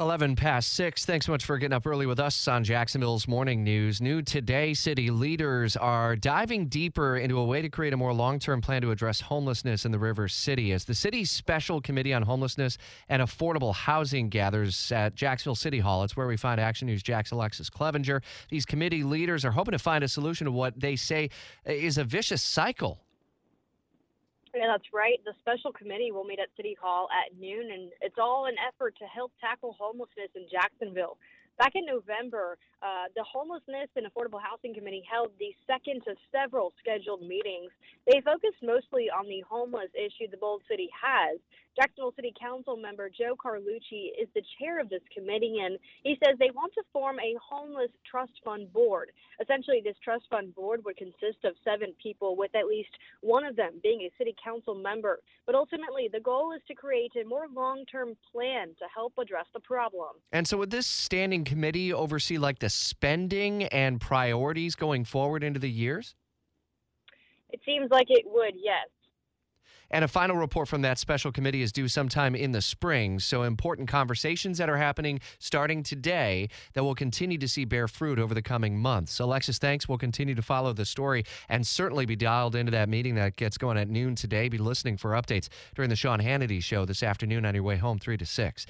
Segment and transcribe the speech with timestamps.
[0.00, 1.04] 11 past 6.
[1.04, 4.00] Thanks so much for getting up early with us on Jacksonville's Morning News.
[4.00, 8.38] New today, city leaders are diving deeper into a way to create a more long
[8.38, 10.72] term plan to address homelessness in the River City.
[10.72, 12.78] As the city's special committee on homelessness
[13.10, 17.30] and affordable housing gathers at Jacksonville City Hall, it's where we find Action News Jax
[17.30, 18.22] Alexus Cleavenger.
[18.48, 21.30] These committee leaders are hoping to find a solution to what they say
[21.64, 23.01] is a vicious cycle
[24.54, 25.18] yeah, that's right.
[25.24, 28.94] The special committee will meet at City Hall at noon, and it's all an effort
[28.98, 31.16] to help tackle homelessness in Jacksonville.
[31.58, 36.72] Back in November, uh, the Homelessness and Affordable Housing Committee held the second of several
[36.80, 37.70] scheduled meetings.
[38.08, 41.38] They focused mostly on the homeless issue the Bold City has.
[41.76, 46.36] Jacksonville City Council member Joe Carlucci is the chair of this committee, and he says
[46.38, 49.10] they want to form a homeless trust fund board.
[49.40, 52.90] Essentially, this trust fund board would consist of seven people, with at least
[53.20, 55.20] one of them being a city council member.
[55.46, 59.46] But ultimately, the goal is to create a more long term plan to help address
[59.54, 60.16] the problem.
[60.30, 65.58] And so, would this standing committee oversee like the spending and priorities going forward into
[65.58, 66.14] the years?
[67.50, 68.88] It seems like it would, yes.
[69.90, 73.18] And a final report from that special committee is due sometime in the spring.
[73.18, 78.18] So, important conversations that are happening starting today that will continue to see bear fruit
[78.18, 79.20] over the coming months.
[79.20, 79.88] Alexus, thanks.
[79.88, 83.58] We'll continue to follow the story and certainly be dialed into that meeting that gets
[83.58, 84.48] going at noon today.
[84.48, 87.98] Be listening for updates during the Sean Hannity show this afternoon on your way home,
[87.98, 88.66] 3 to 6.